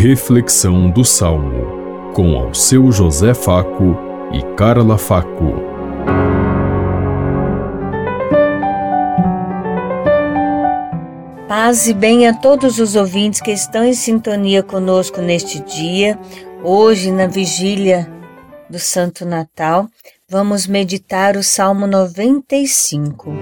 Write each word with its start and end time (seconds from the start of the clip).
Reflexão 0.00 0.88
do 0.88 1.04
Salmo, 1.04 2.12
com 2.14 2.38
ao 2.38 2.54
seu 2.54 2.92
José 2.92 3.34
Faco 3.34 3.98
e 4.32 4.40
Carla 4.54 4.96
Faco. 4.96 5.54
Paz 11.48 11.88
e 11.88 11.94
bem 11.94 12.28
a 12.28 12.32
todos 12.32 12.78
os 12.78 12.94
ouvintes 12.94 13.40
que 13.40 13.50
estão 13.50 13.84
em 13.84 13.92
sintonia 13.92 14.62
conosco 14.62 15.20
neste 15.20 15.58
dia, 15.64 16.16
hoje 16.62 17.10
na 17.10 17.26
vigília 17.26 18.08
do 18.70 18.78
Santo 18.78 19.26
Natal, 19.26 19.88
vamos 20.28 20.68
meditar 20.68 21.36
o 21.36 21.42
Salmo 21.42 21.88
95. 21.88 23.32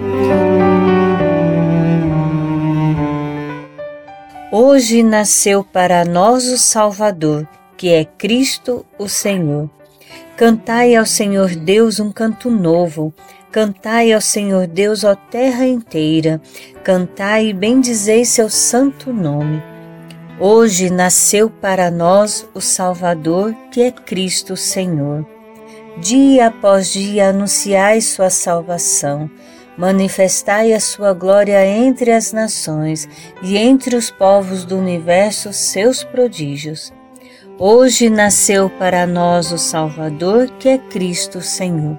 Hoje 4.53 5.03
nasceu 5.03 5.65
para 5.65 6.05
nós 6.05 6.47
o 6.47 6.57
Salvador, 6.57 7.49
que 7.77 7.93
é 7.93 8.05
Cristo 8.05 8.87
o 8.97 9.09
Senhor. 9.09 9.69
Cantai 10.37 10.95
ao 10.95 11.05
Senhor 11.05 11.57
Deus 11.57 11.99
um 11.99 12.13
canto 12.13 12.49
novo. 12.49 13.13
Cantai 13.51 14.13
ao 14.13 14.21
Senhor 14.21 14.69
Deus, 14.69 15.03
ó 15.03 15.17
terra 15.17 15.67
inteira. 15.67 16.41
Cantai 16.85 17.49
e 17.49 17.53
bendizei 17.53 18.25
seu 18.25 18.49
santo 18.49 19.13
nome. 19.13 19.61
Hoje 20.39 20.91
nasceu 20.91 21.51
para 21.51 21.91
nós 21.91 22.49
o 22.55 22.61
Salvador, 22.61 23.53
que 23.73 23.83
é 23.83 23.91
Cristo 23.91 24.53
o 24.53 24.57
Senhor. 24.57 25.27
Dia 25.99 26.47
após 26.47 26.93
dia 26.93 27.31
anunciai 27.31 28.01
sua 28.01 28.31
salvação 28.31 29.29
manifestai 29.77 30.73
a 30.73 30.81
sua 30.81 31.13
glória 31.13 31.65
entre 31.67 32.11
as 32.11 32.33
nações 32.33 33.09
e 33.43 33.57
entre 33.57 33.95
os 33.95 34.11
povos 34.11 34.65
do 34.65 34.77
universo 34.79 35.53
seus 35.53 36.03
prodígios. 36.03 36.93
Hoje 37.59 38.11
nasceu 38.11 38.71
para 38.71 39.07
nós 39.07 39.53
o 39.53 39.59
Salvador, 39.59 40.51
que 40.59 40.69
é 40.69 40.79
Cristo 40.79 41.41
Senhor. 41.41 41.99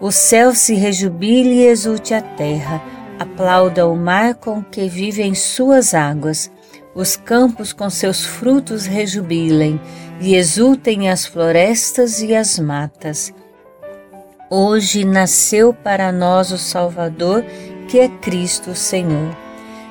O 0.00 0.10
céu 0.10 0.54
se 0.54 0.74
rejubile 0.74 1.54
e 1.54 1.66
exulte 1.66 2.12
a 2.12 2.20
terra, 2.20 2.82
aplauda 3.18 3.86
o 3.86 3.96
mar 3.96 4.34
com 4.34 4.62
que 4.62 4.88
vive 4.88 5.22
em 5.22 5.34
suas 5.34 5.94
águas, 5.94 6.50
os 6.94 7.16
campos 7.16 7.72
com 7.72 7.88
seus 7.88 8.24
frutos 8.24 8.86
rejubilem, 8.86 9.80
e 10.20 10.36
exultem 10.36 11.08
as 11.08 11.26
florestas 11.26 12.22
e 12.22 12.34
as 12.34 12.58
matas 12.58 13.32
Hoje 14.50 15.04
nasceu 15.04 15.72
para 15.72 16.12
nós 16.12 16.52
o 16.52 16.58
Salvador, 16.58 17.44
que 17.88 17.98
é 17.98 18.08
Cristo 18.08 18.74
Senhor. 18.74 19.34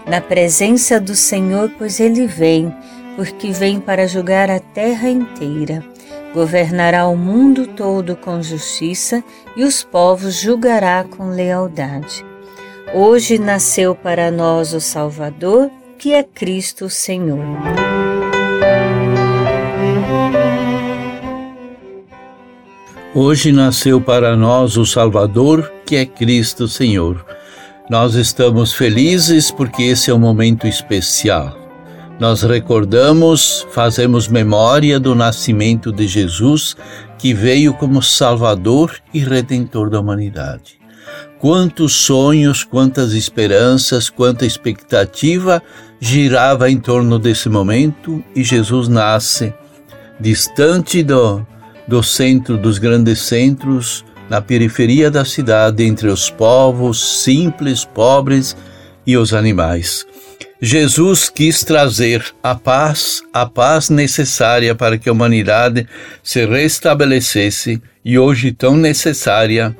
Na 0.07 0.21
presença 0.21 0.99
do 0.99 1.15
Senhor, 1.15 1.71
pois 1.77 1.99
ele 1.99 2.27
vem, 2.27 2.73
porque 3.15 3.51
vem 3.51 3.79
para 3.79 4.07
julgar 4.07 4.51
a 4.51 4.59
terra 4.59 5.09
inteira. 5.09 5.83
Governará 6.33 7.07
o 7.07 7.15
mundo 7.15 7.67
todo 7.67 8.15
com 8.15 8.41
justiça 8.41 9.23
e 9.55 9.63
os 9.63 9.83
povos 9.83 10.35
julgará 10.35 11.03
com 11.03 11.29
lealdade. 11.29 12.25
Hoje 12.93 13.39
nasceu 13.39 13.95
para 13.95 14.29
nós 14.29 14.73
o 14.73 14.79
Salvador, 14.79 15.71
que 15.97 16.13
é 16.13 16.21
Cristo 16.21 16.89
Senhor. 16.89 17.92
Hoje 23.15 23.51
nasceu 23.51 24.01
para 24.01 24.35
nós 24.35 24.75
o 24.75 24.87
Salvador, 24.87 25.71
que 25.85 25.95
é 25.95 26.03
Cristo 26.03 26.67
Senhor. 26.67 27.23
Nós 27.87 28.15
estamos 28.15 28.73
felizes 28.73 29.51
porque 29.51 29.83
esse 29.83 30.09
é 30.09 30.13
um 30.15 30.17
momento 30.19 30.65
especial. 30.65 31.55
Nós 32.19 32.41
recordamos, 32.41 33.67
fazemos 33.69 34.27
memória 34.27 34.99
do 34.99 35.13
nascimento 35.13 35.91
de 35.91 36.07
Jesus, 36.07 36.75
que 37.19 37.35
veio 37.35 37.75
como 37.75 38.01
Salvador 38.01 38.95
e 39.13 39.19
Redentor 39.19 39.91
da 39.91 39.99
humanidade. 39.99 40.79
Quantos 41.37 41.93
sonhos, 41.93 42.63
quantas 42.63 43.13
esperanças, 43.13 44.09
quanta 44.09 44.43
expectativa 44.43 45.61
girava 45.99 46.67
em 46.67 46.79
torno 46.79 47.19
desse 47.19 47.47
momento 47.47 48.23
e 48.35 48.43
Jesus 48.43 48.87
nasce 48.87 49.53
distante 50.19 51.03
do, 51.03 51.45
do 51.87 52.01
centro 52.01 52.57
dos 52.57 52.77
grandes 52.77 53.19
centros, 53.21 54.05
na 54.29 54.41
periferia 54.41 55.11
da 55.11 55.25
cidade, 55.25 55.83
entre 55.83 56.07
os 56.07 56.29
povos 56.29 57.23
simples, 57.23 57.85
pobres 57.85 58.55
e 59.05 59.17
os 59.17 59.33
animais. 59.33 60.05
Jesus 60.61 61.29
quis 61.29 61.63
trazer 61.63 62.23
a 62.41 62.55
paz, 62.55 63.21
a 63.33 63.45
paz 63.45 63.89
necessária 63.89 64.73
para 64.73 64.97
que 64.97 65.09
a 65.09 65.11
humanidade 65.11 65.85
se 66.23 66.45
restabelecesse 66.45 67.81
e 68.03 68.17
hoje 68.17 68.53
tão 68.53 68.77
necessária 68.77 69.75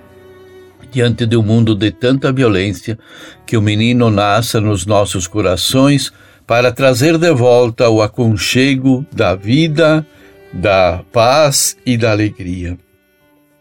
diante 0.92 1.26
de 1.26 1.36
um 1.36 1.42
mundo 1.42 1.74
de 1.74 1.90
tanta 1.90 2.32
violência, 2.32 3.00
que 3.48 3.58
o 3.58 3.62
menino 3.62 4.12
nasça 4.12 4.62
nos 4.62 4.86
nossos 4.86 5.26
corações 5.26 6.12
para 6.46 6.72
trazer 6.72 7.18
de 7.18 7.34
volta 7.34 7.90
o 7.90 8.02
aconchego 8.02 9.06
da 9.12 9.34
vida, 9.34 10.06
da 10.54 11.02
paz 11.12 11.76
e 11.86 11.98
da 11.98 12.12
alegria. 12.12 12.78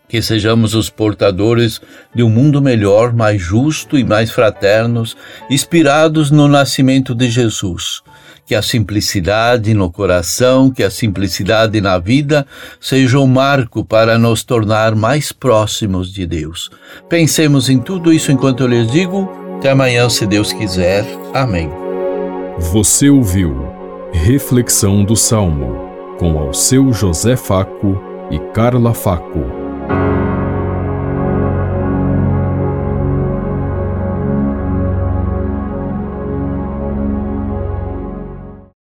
Que 0.09 0.21
sejamos 0.21 0.75
os 0.75 0.91
portadores 0.91 1.81
de 2.15 2.23
um 2.23 2.29
mundo 2.29 2.61
melhor, 2.61 3.15
mais 3.15 3.41
justo 3.41 3.97
e 3.97 4.05
mais 4.05 4.31
fraternos, 4.31 5.17
inspirados 5.49 6.31
no 6.31 6.47
nascimento 6.47 7.15
de 7.15 7.31
Jesus. 7.31 8.03
Que 8.45 8.55
a 8.55 8.61
simplicidade 8.61 9.73
no 9.73 9.91
coração, 9.91 10.71
que 10.71 10.83
a 10.83 10.91
simplicidade 10.91 11.81
na 11.81 11.99
vida 11.99 12.47
seja 12.79 13.19
um 13.19 13.27
marco 13.27 13.83
para 13.83 14.19
nos 14.19 14.45
tornar 14.45 14.95
mais 14.95 15.33
próximos 15.33 16.13
de 16.13 16.27
Deus. 16.27 16.71
Pensemos 17.09 17.71
em 17.71 17.79
tudo 17.79 18.13
isso 18.13 18.31
enquanto 18.31 18.65
eu 18.65 18.67
lhes 18.67 18.91
digo. 18.93 19.33
Até 19.57 19.71
amanhã, 19.71 20.11
se 20.11 20.27
Deus 20.27 20.53
quiser. 20.53 21.07
Amém. 21.33 21.71
Você 22.59 23.09
ouviu 23.09 23.67
Reflexão 24.13 25.03
do 25.03 25.17
Salmo 25.17 25.92
com 26.23 26.39
ao 26.39 26.55
seu 26.55 26.93
José 26.93 27.35
Faco 27.35 28.01
e 28.31 28.39
Carla 28.53 28.95
Faco. 28.95 29.41